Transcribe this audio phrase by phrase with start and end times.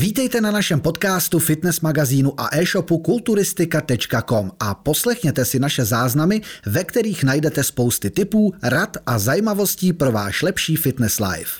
[0.00, 6.84] Vítejte na našem podcastu, fitness magazínu a e-shopu kulturistika.com a poslechněte si naše záznamy, ve
[6.84, 11.50] kterých najdete spousty tipů, rad a zajímavostí pro váš lepší fitness life.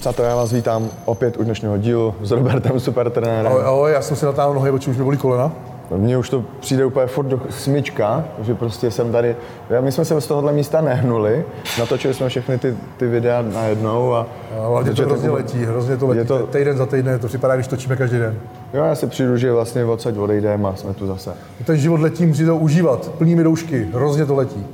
[0.00, 3.46] Přátelé, já vás vítám opět u dnešního dílu s Robertem Supertrenérem.
[3.46, 5.52] Ahoj, ahoj, já jsem si natáhl nohy, protože už mi bolí kolena.
[5.96, 9.36] Mně už to přijde úplně furt do smyčka, že prostě jsem tady,
[9.80, 11.44] my jsme se z tohohle místa nehnuli,
[11.78, 14.26] natočili jsme všechny ty, ty videa najednou a...
[14.58, 16.46] A hlavně to hrozně letí, hrozně to letí, Je to- to...
[16.46, 18.38] týden za týden, to připadá, když točíme každý den.
[18.74, 21.30] Jo, já si přijdu, že vlastně odsaď odejdeme a jsme tu zase.
[21.64, 24.66] Ten život letí, musí to užívat, plnými doušky, hrozně to letí.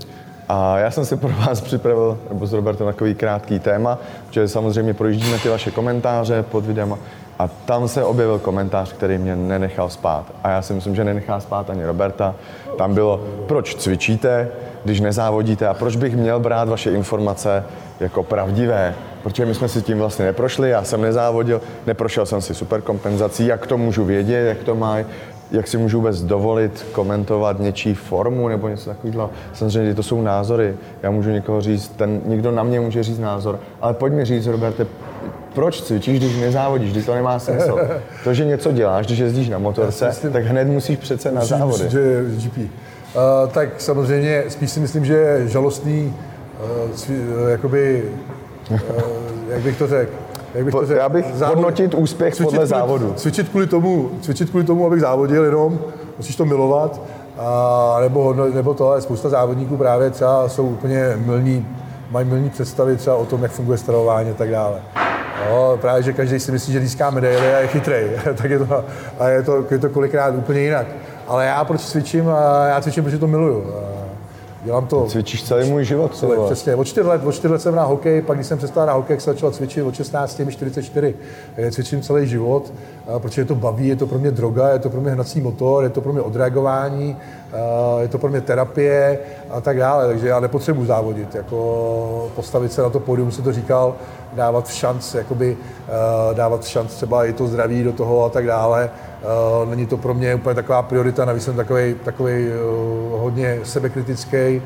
[0.48, 3.98] A já jsem si pro vás připravil, nebo s Robertem, takový krátký téma,
[4.30, 6.95] že samozřejmě projíždíme ty vaše komentáře pod videem
[7.38, 10.24] a tam se objevil komentář, který mě nenechal spát.
[10.45, 12.34] A já si myslím, že nenechá spát ani Roberta.
[12.79, 14.48] Tam bylo, proč cvičíte,
[14.84, 17.65] když nezávodíte a proč bych měl brát vaše informace
[18.01, 18.95] jako pravdivé.
[19.23, 23.66] Protože my jsme si tím vlastně neprošli, já jsem nezávodil, neprošel jsem si superkompenzací, jak
[23.66, 24.96] to můžu vědět, jak to má,
[25.51, 29.30] jak si můžu vůbec dovolit komentovat něčí formu nebo něco takového.
[29.52, 30.74] Samozřejmě to jsou názory.
[31.02, 34.46] Já můžu někoho říct, ten, někdo na mě může říct názor, ale pojď mi říct,
[34.46, 34.87] Roberte,
[35.55, 37.79] proč cvičíš, když nezávodíš, když to nemá smysl.
[38.24, 41.79] To, že něco děláš, když jezdíš na motorce, myslím- tak hned musíš přece na závody.
[41.83, 42.57] říct, že GP.
[42.59, 46.15] Uh, tak samozřejmě spíš si myslím, že je žalostný,
[46.87, 48.05] uh, cvi, uh, jakoby,
[48.71, 48.79] uh,
[49.49, 50.12] jak bych to řekl,
[50.54, 53.13] jak bych to řekl, já bych hodnotit úspěch podle kvůli, závodu.
[53.16, 55.79] Cvičit kvůli tomu, cvičit kvůli tomu, abych závodil jenom,
[56.16, 57.01] musíš to milovat,
[57.38, 61.66] a, nebo, nebo to, ale spousta závodníků právě třeba jsou úplně milní,
[62.10, 64.81] mají milní představy třeba o tom, jak funguje stravování a tak dále.
[65.50, 68.84] No, právě, že každý si myslí, že získá medaily a je chytrej, tak je to,
[69.19, 70.87] a je to, je to kolikrát úplně jinak.
[71.27, 72.28] Ale já proč cvičím?
[72.28, 73.75] A Já cvičím, protože to miluju.
[74.64, 76.22] Dělám to Cvičíš celý můj život.
[76.22, 76.47] vole.
[76.47, 76.75] přesně.
[76.75, 79.20] Od 4 let, od 4 let jsem na hokej, pak když jsem přestal na hokej,
[79.20, 81.15] jsem začal cvičit od 16, mi 44.
[81.56, 82.72] Eh, Cvičím celý život,
[83.06, 85.84] a protože to baví, je to pro mě droga, je to pro mě hnací motor,
[85.84, 87.16] je to pro mě odreagování,
[88.00, 89.19] je to pro mě terapie
[89.50, 90.06] a tak dále.
[90.06, 91.34] Takže já nepotřebuji závodit.
[91.34, 93.95] Jako postavit se na to pódium, se to říkal,
[94.33, 95.56] dávat šanc, jakoby,
[95.89, 98.91] eh, dávat šanc třeba i to zdraví do toho a tak dále.
[99.22, 102.49] Eh, Není to pro mě úplně taková priorita, navíc jsem takový, takový
[103.11, 104.62] hodně sebekritický, eh,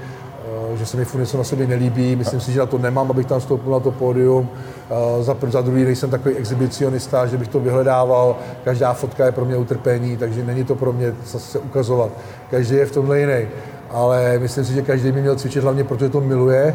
[0.83, 3.27] že se mi furt něco na sobě nelíbí, myslím si, že na to nemám, abych
[3.27, 4.49] tam vstoupil na to pódium.
[4.91, 9.45] Eh, Za, za druhý nejsem takový exhibicionista, že bych to vyhledával, každá fotka je pro
[9.45, 12.11] mě utrpení, takže není to pro mě zase ukazovat.
[12.51, 13.49] Každý je v tomhle jiný.
[13.91, 16.75] Ale myslím si, že každý by měl cvičit hlavně, protože to miluje,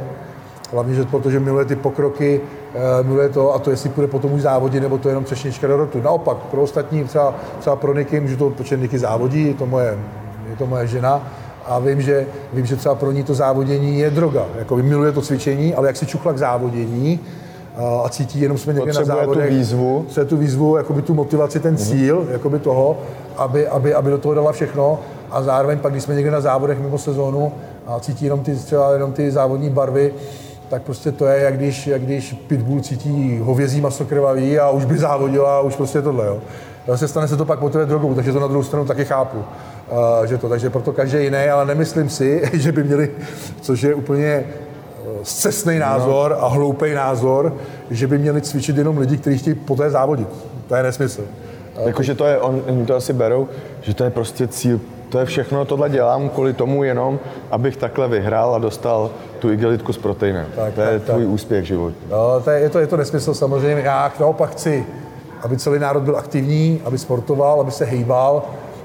[0.73, 2.41] Hlavně, že protože miluje ty pokroky,
[2.75, 5.67] eh, miluje to a to, jestli půjde potom už závodit, nebo to je jenom třešnička
[5.67, 6.01] do rotu.
[6.01, 9.97] Naopak, pro ostatní, třeba, třeba pro Niky, můžu to, protože Niky závodí, je to moje,
[10.49, 11.23] je to moje žena,
[11.67, 14.45] a vím že, vím, že třeba pro ní to závodění je droga.
[14.57, 17.19] Jako miluje to cvičení, ale jak si čuchla k závodění
[17.77, 20.05] a, a cítí, jenom jsme někde na Potřebuje tu výzvu.
[20.09, 22.97] Chce tu výzvu, jakoby tu motivaci, ten cíl, jakoby toho,
[23.37, 24.99] aby, aby, aby do toho dala všechno.
[25.31, 27.51] A zároveň pak, když jsme někde na závodech mimo sezónu
[27.87, 30.13] a cítí jenom ty, třeba jenom ty závodní barvy,
[30.69, 34.85] tak prostě to je, jak když, jak když pitbull cítí hovězí maso krvavý a už
[34.85, 36.37] by závodila a už prostě tohle, jo.
[36.87, 39.37] Zase stane se to pak po tebe drogou, takže to na druhou stranu taky chápu.
[39.37, 43.11] Uh, že to, takže proto každý jiný, ale nemyslím si, že by měli,
[43.61, 44.43] což je úplně
[45.23, 47.53] zcestný názor a hloupý názor,
[47.91, 50.27] že by měli cvičit jenom lidi, kteří chtějí poté závodit.
[50.67, 51.23] To je nesmysl.
[51.85, 53.47] Jakože to je, on, oni to asi berou,
[53.81, 57.19] že to je prostě cíl, to je všechno, tohle dělám kvůli tomu jenom,
[57.51, 59.09] abych takhle vyhrál a dostal
[59.39, 60.45] tu igelitku s proteinem.
[60.55, 61.93] Tak, to je tak, tvůj úspěch život.
[62.11, 63.81] No, to je, je, to, je to nesmysl samozřejmě.
[63.85, 64.85] Já naopak chci,
[65.41, 68.43] aby celý národ byl aktivní, aby sportoval, aby se hejbal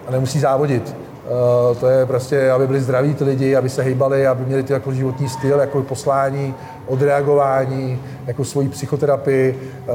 [0.09, 0.97] a nemusí závodit.
[1.23, 4.73] Uh, to je prostě, aby byli zdraví ty lidi, aby se hejbali, aby měli ty
[4.73, 6.55] jako životní styl, jako poslání,
[6.87, 9.95] odreagování, jako svoji psychoterapii uh,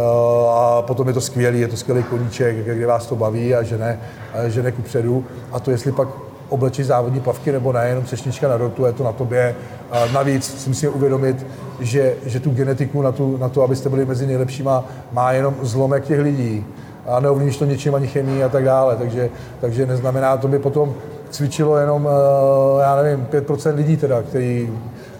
[0.49, 3.99] a potom je to skvělý, je to skvělý koníček, kde vás to baví a žene,
[4.33, 5.25] a žene ku předu.
[5.51, 6.07] A to jestli pak
[6.49, 9.55] oblečit závodní plavky nebo ne, jenom třešnička na dortu, je to na tobě.
[9.91, 11.45] A navíc si musíme uvědomit,
[11.79, 16.03] že, že tu genetiku na, tu, na to, abyste byli mezi nejlepšíma, má jenom zlomek
[16.05, 16.65] těch lidí.
[17.05, 18.95] A neovlivníš to něčím ani chemii a tak dále.
[18.95, 19.29] Takže,
[19.61, 20.95] takže neznamená, to by potom
[21.29, 24.69] cvičilo jenom, eh, já nevím, 5% lidí teda, který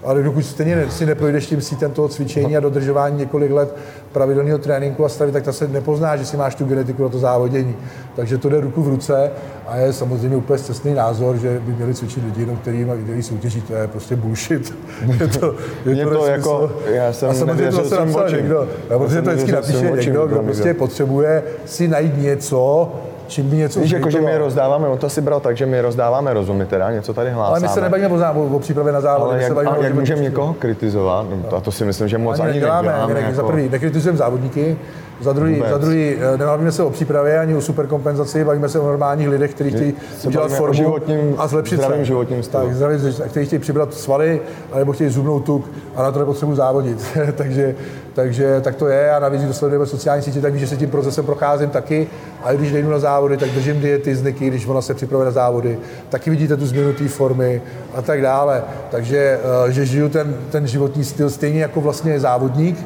[0.07, 3.75] ale dokud stejně si neprojdeš tím sítem toho cvičení a dodržování několik let
[4.12, 7.19] pravidelného tréninku a stavy, tak ta se nepozná, že si máš tu genetiku na to
[7.19, 7.75] závodění.
[8.15, 9.31] Takže to jde ruku v ruce
[9.68, 13.62] a je samozřejmě úplně cestný názor, že by měli cvičit lidi, jenom který, který soutěží.
[13.62, 14.74] To je prostě bullshit.
[15.21, 15.56] je to,
[15.86, 16.31] je Mně to nesmysl.
[16.31, 18.68] jako- já jsem a samozřejmě to svým napsal někdo.
[18.89, 22.92] Já protože to vždycky napíše někdo, kdo prostě to- potřebuje si najít něco,
[23.27, 25.65] čím by něco Víš, jako, že my je rozdáváme, on to si bral tak, že
[25.65, 27.51] my je rozdáváme rozumy teda, něco tady hlásáme.
[27.51, 29.29] Ale my se nebavíme o, zá- o, přípravě na závod.
[29.29, 32.18] ale jak, se a jak můžeme někoho kritizovat, no, to, a to si myslím, že
[32.18, 33.13] moc Ani ani neděláme, neděláme.
[33.13, 34.77] ani ne, jako, za prvý nekritizujeme závodníky,
[35.22, 35.69] Za druhý, Vůbec.
[35.69, 39.54] za druhý, eh, nebavíme se o přípravě ani o superkompenzaci, bavíme se o normálních lidech,
[39.54, 39.94] kteří chtějí
[40.28, 42.06] udělat formu životním- a zlepšit zdravým se.
[42.06, 42.64] životním stylu.
[42.66, 44.42] Tak, zdravým, kteří chtějí přibrat svaly,
[44.75, 47.06] nebo chtějí zubnout tuk a na to nepotřebuji závodit.
[47.36, 47.75] takže,
[48.14, 50.90] takže tak to je a navíc, když sledujeme sociální sítě, tak víš, že se tím
[50.90, 52.08] procesem procházím taky.
[52.44, 55.31] A když nejdu na závody, tak držím diety z Niky, když ona se připravuje na
[55.31, 55.78] závody.
[56.10, 57.62] Taky vidíte tu změnu té formy
[57.96, 58.63] a tak dále.
[58.92, 62.86] Takže eh, že žiju ten, ten životní styl stejně jako vlastně závodník,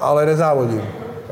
[0.00, 0.82] ale nezávodím.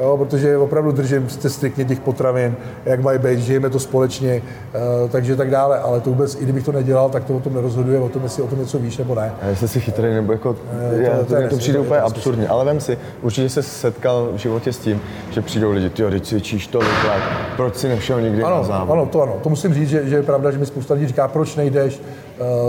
[0.01, 4.43] Jo, protože opravdu držím se striktně těch potravin, jak mají být, žijeme to společně,
[4.75, 5.79] eh, takže tak dále.
[5.79, 8.43] Ale to vůbec, i kdybych to nedělal, tak to o tom nerozhoduje, o tom, jestli
[8.43, 9.33] o tom něco víš nebo ne.
[9.43, 10.61] A jestli jsi chytrý, nebo jako, to-
[10.97, 14.37] já, to to, to, to přijde úplně absurdní, ale vem si, určitě se setkal v
[14.37, 15.01] životě s tím,
[15.31, 17.23] že přijdou lidi, ty teď cvičíš tolik let,
[17.57, 18.91] proč si nešel nikdy na Ano, závod?
[18.93, 19.35] ano, to ano.
[19.43, 22.01] To musím říct, že, že je pravda, že mi spousta lidí říká, proč nejdeš,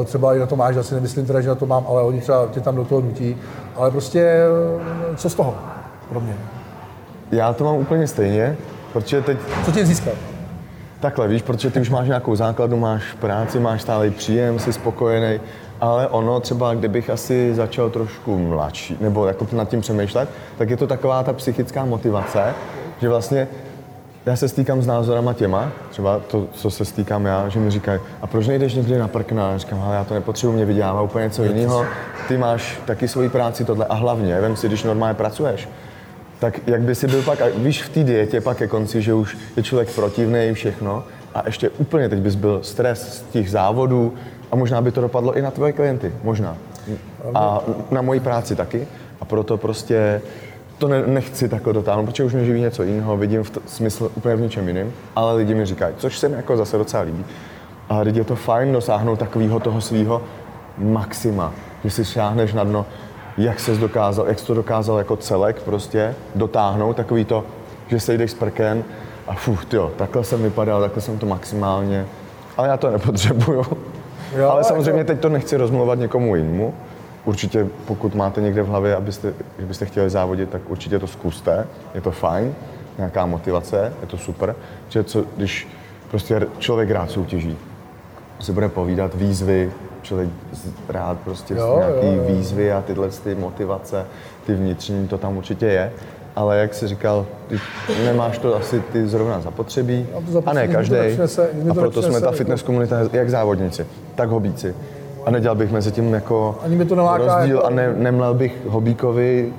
[0.02, 2.22] Eh, třeba i na to máš, asi nemyslím teda, že na to mám, ale oni
[2.22, 3.38] třeba tě tam do toho nutí.
[3.76, 4.38] Ale prostě,
[5.16, 5.56] co z toho
[6.10, 6.38] pro mě?
[7.32, 8.56] Já to mám úplně stejně,
[8.94, 10.14] protože teď Co tě získat?
[11.00, 15.40] takhle, víš, protože ty už máš nějakou základnu, máš práci, máš stálý příjem, jsi spokojený,
[15.82, 20.78] ale ono třeba, kdybych asi začal trošku mladší, nebo jako nad tím přemýšlet, tak je
[20.78, 22.54] to taková ta psychická motivace,
[23.02, 23.48] že vlastně
[24.26, 28.00] já se stýkám s názorama těma, třeba to, co se stýkám já, že mi říkají,
[28.22, 29.52] a proč nejdeš někdy na prkna?
[29.52, 31.86] Já říkám, ale já to nepotřebuji, mě vydělává úplně něco jiného.
[32.28, 35.70] Ty máš taky svoji práci tohle a hlavně, vem si, když normálně pracuješ,
[36.40, 39.38] tak jak by si byl pak, víš, v té dietě pak ke konci, že už
[39.58, 41.04] je člověk protivný všechno
[41.36, 44.14] a ještě úplně teď bys byl stres z těch závodů
[44.52, 46.58] a možná by to dopadlo i na tvoje klienty, možná.
[47.34, 47.62] A
[47.92, 48.88] na moji práci taky
[49.22, 50.22] a proto prostě
[50.78, 54.12] to ne, nechci takhle dotáhnout, protože už mě živí něco jiného, vidím v t- smysl
[54.16, 57.26] úplně v něčem jiném, ale lidi mi říkají, což se mi jako zase docela líbí.
[57.90, 60.22] A lidi je to fajn dosáhnout takového toho svého
[60.78, 61.54] maxima,
[61.84, 62.86] že si šáhneš na dno,
[63.38, 67.44] jak ses dokázal, jak jsi to dokázal jako celek prostě dotáhnout, takový to,
[67.88, 68.84] že sejdeš s prken
[69.28, 72.06] a fuh, tyjo, takhle jsem vypadal, takhle jsem to maximálně,
[72.58, 73.66] ale já to nepotřebuju.
[74.38, 76.74] Jo, ale jako- samozřejmě teď to nechci rozmluvat někomu jinému.
[77.26, 81.68] Určitě, pokud máte někde v hlavě, abyste, že byste chtěli závodit, tak určitě to zkuste.
[81.94, 82.54] Je to fajn,
[82.98, 84.56] nějaká motivace, je to super.
[84.90, 85.68] Že co, když
[86.12, 87.58] prostě člověk rád soutěží,
[88.40, 89.72] si bude povídat výzvy,
[90.06, 90.30] člověk
[90.90, 92.36] rád prostě Jo, nějaký jo, jo.
[92.36, 94.06] výzvy a tyhle ty motivace,
[94.46, 95.92] ty vnitřní, to tam určitě je.
[96.36, 97.60] Ale jak jsi říkal, ty
[98.06, 100.96] nemáš to asi ty zrovna zapotřebí, A to a zapotřebí ne každý.
[100.96, 101.28] A
[101.68, 103.86] to proto jsme ta fitness komunita jak závodníci,
[104.16, 104.76] tak hobíci.
[105.26, 108.34] A nedělal bych mezi tím jako Ani mi to neláká rozdíl jako- a ne, nemlel
[108.34, 109.54] bych hobíkovi,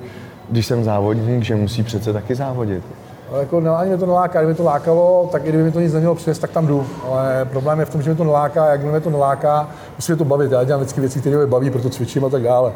[0.49, 2.83] když jsem závodník, že musí přece taky závodit.
[3.31, 5.71] Ale jako ne, ani mě to neláká, kdyby mě to lákalo, tak i kdyby mi
[5.71, 6.87] to nic nemělo přinést, tak tam jdu.
[7.09, 10.17] Ale problém je v tom, že mě to neláká, jak mě to neláká, musí mě
[10.17, 10.51] to bavit.
[10.51, 12.71] Já dělám vždycky věci, které mě baví, proto cvičím a tak dále.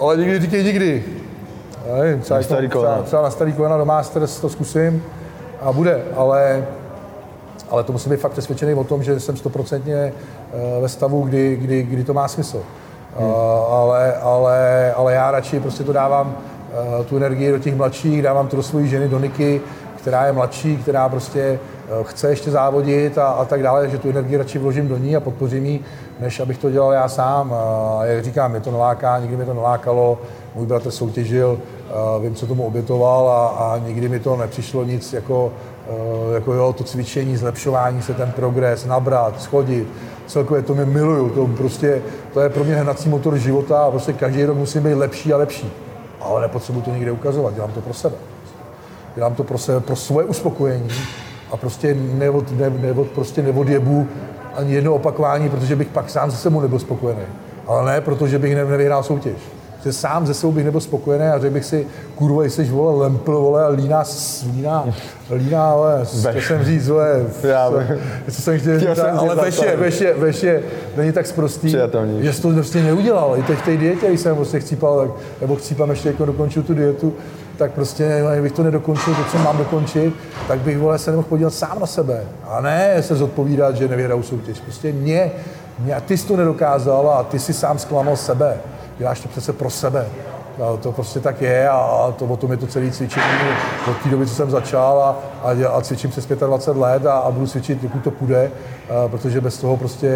[0.00, 1.04] Ale nikdy říkej nikdy.
[1.98, 2.94] Nevím, třeba, Na starý jako- kolena.
[2.94, 5.02] třeba, třeba na starý kolena do Masters to zkusím
[5.62, 6.64] a bude, ale
[7.70, 9.94] ale to musím být fakt přesvědčený o tom, že jsem stoprocentně
[10.52, 12.62] eh, ve stavu, kdy, kdy, kdy to má smysl.
[13.18, 13.30] Hmm.
[13.70, 16.36] ale, ale, ale já radši prostě to dávám
[17.04, 19.60] tu energii do těch mladších, dávám to do své ženy, do Niky,
[20.08, 24.10] která je mladší, která prostě eh, chce ještě závodit a, a tak dále, že tu
[24.10, 25.80] energii radši vložím do ní a podpořím ji,
[26.20, 27.54] než abych to dělal já sám.
[27.54, 30.18] A jak říkám, mě to neláká, nikdy mě to nelákalo,
[30.54, 31.92] můj bratr soutěžil, eh,
[32.22, 35.52] vím, co tomu obětoval a, a nikdy mi to nepřišlo nic jako,
[35.88, 39.88] eh, jako jo, to cvičení, zlepšování se, ten progres, nabrat, schodit,
[40.26, 44.12] celkově to mě miluju, to prostě, to je pro mě hnací motor života a prostě
[44.12, 45.87] každý rok musím být lepší a lepší.
[46.28, 48.16] Ale nepotřebuji to nikde ukazovat, dělám to pro sebe.
[49.14, 50.90] Dělám to pro sebe, pro svoje uspokojení
[51.50, 54.08] a prostě neod, ne, neod, prostě neodjebu
[54.54, 57.22] ani jedno opakování, protože bych pak sám se sebou nebyl spokojený.
[57.66, 59.57] Ale ne, protože bych ne, nevyhrál soutěž.
[59.88, 63.32] Že sám ze sebou bych nebyl spokojený a řekl bych si, kurva, jsi vole, lempl,
[63.40, 64.04] vole, a líná,
[64.52, 64.84] líná,
[65.36, 67.70] líná, vole, co jsem říct, vole, Já
[68.30, 70.62] co, jsem chtěl Chtěl říct, jsem ale veš je, veš je, veš je,
[70.96, 71.68] není tak sprostý,
[72.20, 73.38] že jsi to prostě neudělal.
[73.38, 76.62] I teď v té dietě, když jsem prostě chcípal, tak, nebo chcípám ještě jako dokončil
[76.62, 77.14] tu dietu,
[77.56, 80.14] tak prostě, kdybych to nedokončil, to, co mám dokončit,
[80.48, 82.24] tak bych vole, se nemohl podívat sám na sebe.
[82.44, 84.60] A ne se zodpovídat, že nevyhraju soutěž.
[84.60, 85.30] Prostě mě,
[85.78, 88.56] mě, a ty jsi to nedokázal a ty si sám zklamal sebe.
[88.98, 90.06] Děláš to přece pro sebe.
[90.62, 93.26] A to prostě tak je a, to o tom je to celé cvičení
[93.90, 97.30] od té doby, co jsem začal a, a, a cvičím přes 25 let a, a
[97.30, 98.50] budu cvičit, dokud to půjde,
[98.90, 100.10] a, protože bez toho prostě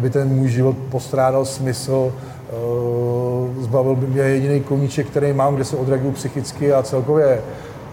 [0.00, 2.12] by ten můj život postrádal smysl,
[3.60, 7.40] zbavil by mě jediný koníček, který mám, kde se odreaguju psychicky a celkově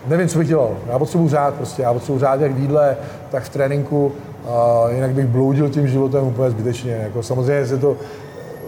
[0.08, 0.70] nevím, co bych dělal.
[0.90, 2.98] Já potřebuji řád prostě, já potřebuji řád jak v jídle,
[3.32, 4.12] tak v tréninku,
[4.50, 6.92] a jinak bych bloudil tím životem úplně zbytečně.
[6.92, 7.96] Jako samozřejmě se to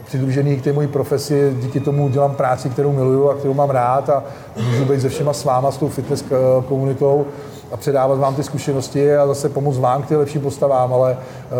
[0.05, 4.09] přidružený k té mojí profesi, díky tomu dělám práci, kterou miluju a kterou mám rád
[4.09, 4.23] a
[4.69, 6.25] můžu být se všema s váma, s tou fitness
[6.67, 7.25] komunitou
[7.73, 11.17] a předávat vám ty zkušenosti a zase pomoct vám k těm lepším postavám, ale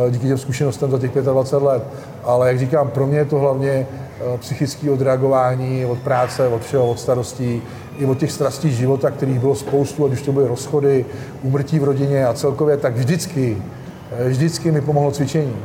[0.07, 1.83] eh, díky těm zkušenostem za těch 25 let.
[2.23, 6.89] Ale jak říkám, pro mě je to hlavně eh, psychické odreagování od práce, od všeho,
[6.89, 7.61] od starostí,
[7.97, 11.05] i od těch strastí života, kterých bylo spoustu, ať už to byly rozchody,
[11.43, 13.57] úmrtí v rodině a celkově, tak vždycky,
[14.11, 15.55] eh, vždycky mi pomohlo cvičení.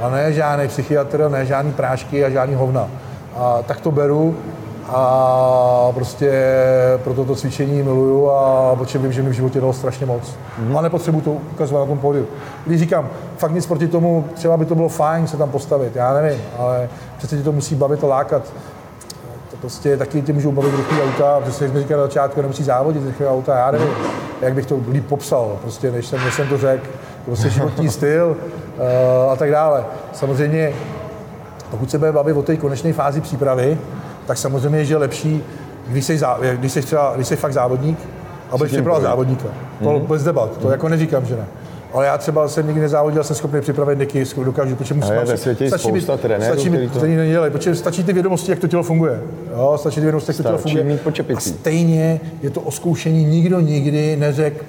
[0.00, 2.88] A ne žádný psychiatr, ne žádný prášky a žádný hovna.
[3.36, 4.36] A tak to beru
[4.88, 6.32] a prostě
[7.04, 10.22] pro toto cvičení miluju a protože vím, že mi v životě dalo strašně moc.
[10.22, 10.78] Mm-hmm.
[10.78, 12.26] A nepotřebuji to ukazovat na tom pódiu.
[12.66, 16.14] Když říkám, fakt nic proti tomu, třeba by to bylo fajn se tam postavit, já
[16.14, 16.88] nevím, ale
[17.18, 18.42] přece ti to musí bavit a lákat.
[19.50, 22.64] To prostě taky ti můžou bavit rychlý auta, přesně jak jsme říkali na začátku, nemusí
[22.64, 23.88] závodit rychlý auta, já nevím,
[24.40, 26.86] jak bych to líp popsal, prostě než jsem, než jsem to řekl,
[27.24, 28.36] prostě životní styl
[29.32, 29.84] a tak dále.
[30.12, 30.72] Samozřejmě,
[31.70, 33.78] pokud se bude bavit o té konečné fázi přípravy,
[34.26, 35.42] tak samozřejmě, že je lepší,
[35.88, 37.98] když jsi, zá, když jsi, třeba, když jsi fakt závodník
[38.50, 39.48] a budeš připravovat závodníka.
[39.82, 40.06] To mm-hmm.
[40.06, 40.70] bez debat, to mm-hmm.
[40.70, 41.44] jako neříkám, že ne.
[41.92, 45.12] Ale já třeba jsem nikdy nezávodil, jsem schopný připravit neky, dokážu, protože musím...
[45.12, 47.06] A je ve světě stačí spousta mi, trenérů, stačí mi, to...
[47.06, 49.20] nedělají, protože stačí ty vědomosti, jak to tělo funguje.
[49.56, 50.84] Jo, stačí ty vědomosti, jak to tělo funguje.
[50.84, 51.00] Mít
[51.36, 54.64] a stejně je to o zkoušení, nikdo nikdy neřekl,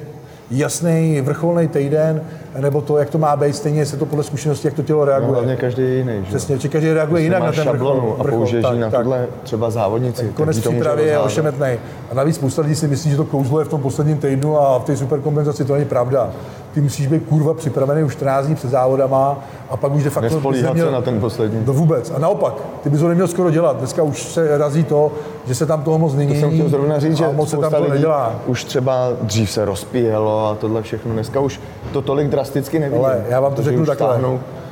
[0.52, 2.22] jasný vrcholný týden,
[2.60, 5.28] nebo to, jak to má být, stejně se to podle zkušenosti, jak to tělo reaguje.
[5.28, 6.14] No, hlavně každý je jiný.
[6.20, 6.28] Že?
[6.28, 8.28] Přesně, že každý reaguje jinak na ten šablonu vrchol.
[8.28, 10.26] a použiješ tak, na tohle třeba závodnici.
[10.26, 11.68] Tak konec přípravy je ošemetný.
[12.12, 14.80] A navíc spousta lidí si myslí, že to kouzlo je v tom posledním týdnu a
[14.80, 16.30] v té superkompenzaci to není pravda
[16.74, 19.38] ty musíš být kurva připravený už 14 dní před závodama
[19.70, 20.34] a pak už de facto...
[20.34, 21.66] Nespolíhat měl, se na ten poslední.
[21.66, 22.12] To vůbec.
[22.16, 23.78] A naopak, ty bys ho neměl skoro dělat.
[23.78, 25.12] Dneska už se razí to,
[25.48, 26.34] že se tam toho moc není.
[26.34, 28.36] To jsem chtěl zrovna říct, že moc se tam to nedělá.
[28.46, 31.14] Už třeba dřív se rozpíjelo a tohle všechno.
[31.14, 31.62] Dneska už
[31.94, 33.06] to tolik drasticky nevidím.
[33.06, 34.20] Ale já vám to řeknu takhle.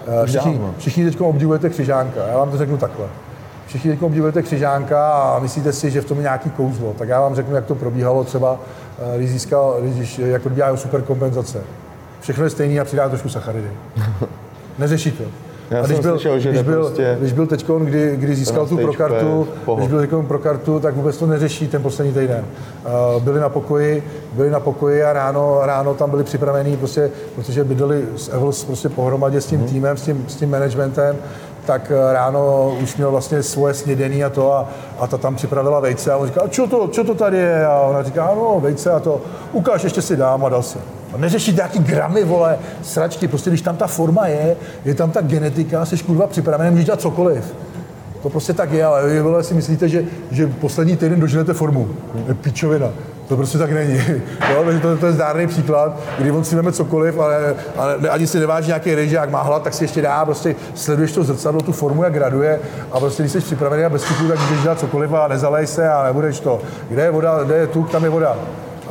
[0.08, 2.28] Eh, všichni, všichni teď obdivujete křižánka.
[2.28, 3.06] Já vám to řeknu takhle.
[3.68, 6.94] Všichni teď obdivujete křižánka a myslíte si, že v tom je nějaký kouzlo.
[6.98, 8.60] Tak já vám řeknu, jak to probíhalo třeba,
[9.00, 11.64] eh, když získal, když, jak probíhá superkompenzace
[12.28, 13.72] všechno je stejný a přidá trošku sacharidy.
[14.80, 15.24] Neřeší to.
[15.72, 18.68] Já a když byl, slyšel, že když byl, prostě když byl teď, kdy, kdy získal
[18.68, 22.46] tu pro kartu, když byl teďkon pro kartu, tak vůbec to neřeší ten poslední týden.
[23.16, 24.04] Uh, byli na pokoji,
[24.34, 28.90] byli na pokoji a ráno, ráno tam byli připravení, prostě, protože bydleli s Evels prostě
[28.90, 29.70] pohromadě s tím hmm.
[29.70, 31.16] týmem, s tím, s tím managementem,
[31.66, 34.70] tak eh, ráno už měl vlastně svoje snědení a to a,
[35.00, 37.66] a ta tam připravila vejce a on říká, co to, čo to tady je?
[37.66, 40.78] A ona říká, no vejce a to, ukáž, ještě si dám a dal si.
[41.14, 45.22] A neřešit nějaký gramy, vole, sračky, prostě když tam ta forma je, je tam ta
[45.22, 47.54] genetika, jsi kurva připravený, můžeš dělat cokoliv.
[48.22, 51.90] To prostě tak je, ale vy vole, si myslíte, že, že poslední týden doženete formu.
[52.28, 52.88] Je pičovina.
[53.28, 54.02] To prostě tak není.
[54.54, 58.28] Jo, takže to, to, je zdárný příklad, kdy on si veme cokoliv, ale, ale ani
[58.28, 61.72] si neváží nějaký režák, má hlad, tak si ještě dá, prostě sleduješ to zrcadlo, tu
[61.72, 62.60] formu, jak graduje
[62.92, 65.90] a prostě když jsi připravený a bez tuku, tak můžeš dělat cokoliv a nezalej se
[65.90, 66.62] a nebudeš to.
[66.90, 68.38] Kde je voda, kde je tuk, tam je voda.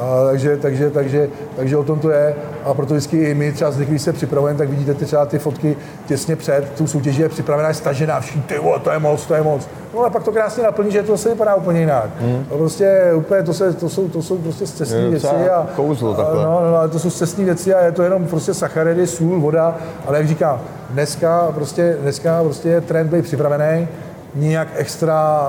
[0.00, 2.34] A, takže, takže, takže, takže o tom to je.
[2.64, 5.76] A proto vždycky i my třeba když se připravujeme, tak vidíte třeba ty fotky
[6.06, 9.34] těsně před tu soutěží je připravená, je stažená, všichni, ty vole, to je moc, to
[9.34, 9.68] je moc.
[9.94, 12.10] No a pak to krásně naplní, že to se vypadá úplně jinak.
[12.20, 12.44] Hmm.
[12.48, 15.26] To prostě úplně, to, se, to, jsou, to jsou prostě cestní věci.
[15.26, 16.44] A, kouzlo takhle.
[16.44, 19.76] No, no, no, to jsou cestní věci a je to jenom prostě sacharidy, sůl, voda,
[20.06, 20.60] ale jak říkám,
[20.90, 23.88] dneska prostě, dneska prostě je trend být připravený,
[24.34, 25.48] nijak extra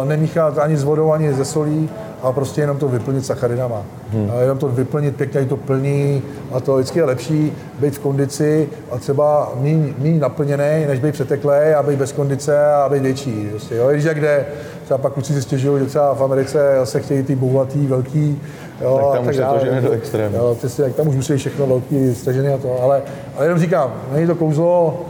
[0.00, 1.90] uh, nemíchat ani s vodou, ani ze solí,
[2.22, 3.82] a prostě jenom to vyplnit sacharidama.
[4.12, 4.30] Hmm.
[4.36, 8.68] A jenom to vyplnit pěkně, to plní a to vždycky je lepší být v kondici
[8.90, 9.52] a třeba
[9.98, 13.48] méně naplněný, než být přeteklý a být bez kondice a být větší.
[13.50, 13.88] Prostě, jo?
[13.90, 14.46] Když jak jde,
[14.84, 18.42] třeba pak kluci si stěžují, že třeba v Americe se chtějí ty boulatý, velký,
[18.80, 19.58] Jo, tak tam tak dále.
[19.58, 20.36] to žene do extrému.
[20.36, 23.02] Jo, ty si, jak tam už musí všechno velký, stažený a to, ale,
[23.36, 25.00] ale jenom říkám, není to kouzlo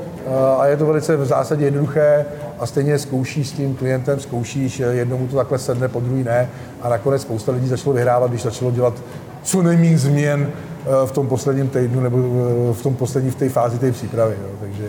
[0.58, 2.24] a je to velice v zásadě jednoduché
[2.58, 6.48] a stejně zkoušíš s tím klientem, zkoušíš, jednomu to takhle sedne, po druhý ne
[6.82, 8.94] a nakonec spousta lidí začalo vyhrávat, když začalo dělat
[9.42, 13.48] co nejméně změn eh, v tom posledním týdnu nebo eh, v tom poslední v té
[13.48, 14.34] fázi té přípravy.
[14.42, 14.48] Jo.
[14.60, 14.88] Takže...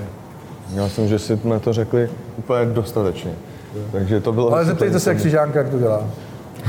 [0.74, 3.32] Já myslím, že si jsme to řekli úplně dostatečně.
[3.92, 4.54] Takže to bylo...
[4.54, 6.04] Ale zeptejte se, jak Křižánka, jak to dělá.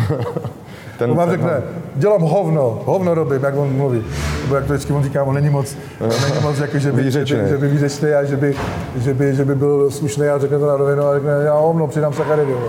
[0.98, 1.62] Ten, on vám řekne,
[1.94, 4.04] dělám hovno, hovno robím, jak on mluví.
[4.42, 7.10] Nebo jak to vždycky on říká, on není moc, on není moc jako, že by,
[7.10, 8.54] že by, že by výřečný a že by,
[8.96, 11.86] že by, že by byl slušný a řekne to na rovinu a řekne, já hovno,
[11.86, 12.54] přidám sacharidy.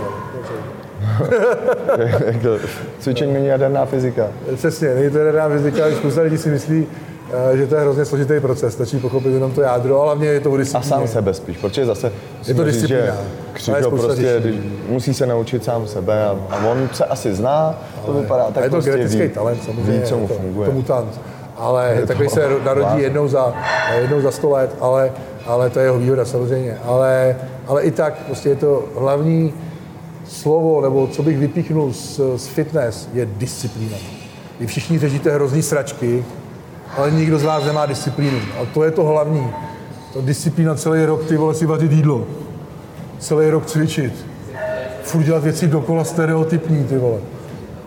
[2.99, 4.27] Cvičení není jaderná fyzika.
[4.55, 6.87] Přesně, není to jaderná fyzika, spousta lidí si myslí,
[7.53, 10.53] že to je hrozně složitý proces, stačí pochopit jenom to jádro, ale hlavně je to
[10.53, 12.11] A sám sebe spíš, protože zase
[12.47, 13.17] je to disciplína.
[13.53, 14.55] Křižo prostě když,
[14.89, 18.63] musí se naučit sám sebe a, a on se asi zná, to vypadá tak a
[18.63, 19.91] je to prostě genetický ví, talent, samozřejmě.
[19.91, 20.69] Ví, co mu to, funguje.
[20.69, 21.21] To mutant.
[21.57, 23.53] ale takový se narodí jednou za,
[24.01, 25.11] jednou za 100 let, ale,
[25.45, 26.77] ale to je jeho výhoda samozřejmě.
[26.85, 27.35] Ale,
[27.67, 29.53] ale i tak prostě je to hlavní
[30.27, 33.97] slovo, nebo co bych vypíchnul z, z fitness, je disciplína.
[34.59, 36.25] Vy všichni řešíte hrozný sračky,
[36.97, 38.39] ale nikdo z vás nemá disciplínu.
[38.61, 39.47] A to je to hlavní.
[40.13, 42.25] To disciplína celý rok, ty vole, si vařit jídlo.
[43.19, 44.25] Celý rok cvičit.
[45.03, 47.17] Furt dělat věci dokola stereotypní, ty vole.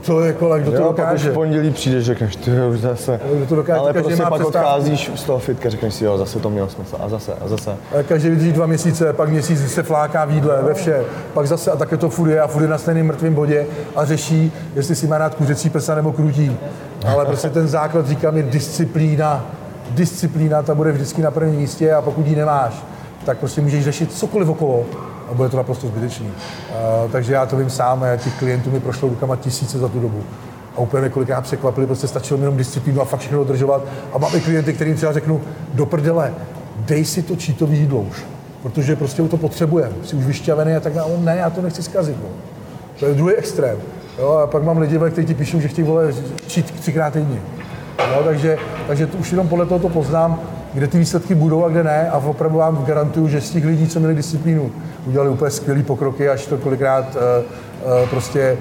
[0.06, 1.04] To je jako, kdo to jo, dokáže.
[1.04, 3.20] Pak už v pondělí přijdeš, řekneš, ty už zase.
[3.34, 6.50] Kdo to dokáže, Ale prostě pak odcházíš z toho fitka, řekneš si, jo, zase to
[6.50, 7.70] mělo smysl a zase a zase.
[7.70, 11.04] A každý vydrží dva měsíce, pak měsíc se fláká v jídle, ve vše,
[11.34, 13.66] pak zase a také to furt je a furt je na stejném mrtvém bodě
[13.96, 16.56] a řeší, jestli si má rád kuřecí prsa nebo krutí.
[17.04, 19.46] Ale prostě ten základ, říkám, je disciplína.
[19.90, 22.84] Disciplína, ta bude vždycky na prvním místě a pokud ji nemáš,
[23.26, 24.84] tak prostě můžeš řešit cokoliv okolo
[25.30, 26.26] a bude to naprosto zbytečný.
[26.26, 30.00] Uh, takže já to vím sám, a těch klientů mi prošlo rukama tisíce za tu
[30.00, 30.22] dobu.
[30.76, 33.82] A úplně kolikrát překvapili, prostě stačilo jenom disciplínu a fakt všechno dodržovat.
[34.12, 35.40] A máme klienty, kterým třeba řeknu,
[35.74, 36.34] do prdele,
[36.76, 38.24] dej si to čítový jídlo už,
[38.62, 41.10] protože prostě to potřebujeme, jsi už vyšťavený a tak dále.
[41.18, 42.16] Ne, já to nechci zkazit.
[42.22, 42.28] No.
[42.98, 43.76] To je druhý extrém.
[44.18, 46.12] Jo, a pak mám lidi, kteří ti píšou, že chtějí vole
[46.46, 47.40] čít třikrát týdně.
[48.10, 50.40] Jo, takže, takže už jenom podle toho to poznám,
[50.74, 52.10] kde ty výsledky budou a kde ne.
[52.10, 54.70] A opravdu vám garantuju, že z těch lidí, co měli disciplínu,
[55.06, 58.58] udělali úplně skvělé pokroky, až to kolikrát uh, uh, prostě,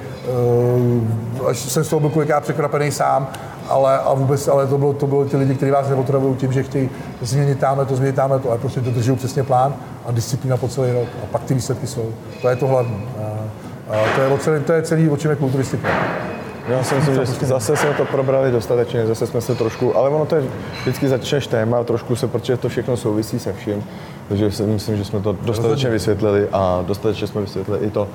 [1.42, 3.28] uh, až jsem z toho byl kolikrát překvapený sám,
[3.70, 6.64] ale, a vůbec, ale to bylo, to bylo ty lidi, kteří vás nepotravují tím, že
[6.64, 6.90] chtějí
[7.22, 9.74] změnit tamhle to, změnit tamhle to, ale prostě to drží přesně plán
[10.06, 11.08] a disciplína po celý rok.
[11.24, 12.06] A pak ty výsledky jsou.
[12.42, 13.04] To je to hlavní.
[13.92, 15.88] A, to, je celý, to je celý, o čem je kulturistika.
[16.68, 20.26] Já si myslím, že zase jsme to probrali dostatečně, zase jsme se trošku, ale ono
[20.26, 20.44] to je,
[20.82, 23.84] vždycky začneš téma, trošku se, protože to všechno souvisí se vším,
[24.28, 28.08] takže si myslím, že jsme to dostatečně vysvětlili a dostatečně jsme vysvětlili i to,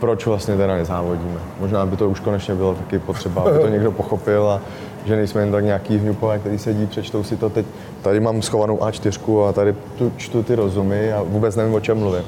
[0.00, 1.40] proč vlastně teda nezávodíme.
[1.60, 4.60] Možná by to už konečně bylo taky potřeba, aby to někdo pochopil a
[5.04, 7.66] že nejsme jen tak nějaký hňupové, který sedí, přečtou si to teď.
[8.02, 11.98] Tady mám schovanou A4 a tady tu čtu ty rozumy a vůbec nevím, o čem
[11.98, 12.24] mluvím.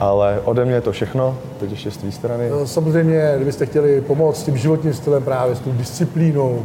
[0.00, 2.50] Ale ode mě je to všechno, teď ještě z té strany.
[2.50, 6.62] No, samozřejmě, kdybyste chtěli pomoct s tím životním stylem právě, s tou disciplínou,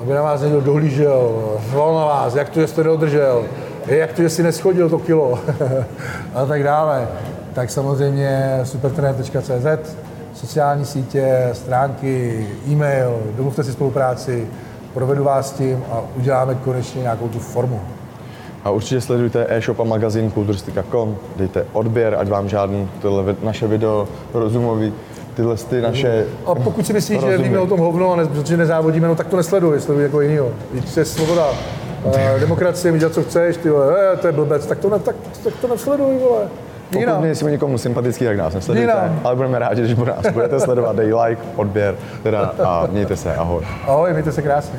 [0.00, 1.32] aby na vás někdo dohlížel,
[1.70, 3.44] řval na vás, jak to, že jste neodržel,
[3.86, 5.38] jak to, že si neschodil to kilo
[6.34, 7.08] a tak dále,
[7.52, 9.96] tak samozřejmě supertrener.cz,
[10.34, 14.46] sociální sítě, stránky, e-mail, domluvte si spolupráci,
[14.94, 17.80] provedu vás s tím a uděláme konečně nějakou tu formu.
[18.64, 24.08] A určitě sledujte e-shop a magazín kulturistika.com, dejte odběr, ať vám žádný tohle naše video
[24.34, 24.92] rozumový,
[25.34, 28.56] tyhle ty naše A pokud si myslíš, že víme o tom hovno, a ne, protože
[28.56, 30.50] nezávodíme, no tak to nesleduj, sleduj jako jinýho.
[30.72, 31.46] Víš, je svoboda.
[32.04, 35.16] Uh, demokracie, dělat, co chceš, ty vole, eh, to je blbec, tak to, ne, tak,
[35.44, 36.48] tak to nesleduj, vole.
[36.92, 41.14] Pokud nejsme někomu sympatický, tak nás nesledujte, ale budeme rádi, když nás budete sledovat, dej
[41.14, 43.64] like, odběr, teda a mějte se, ahoj.
[43.86, 44.78] Ahoj, mějte se krásně.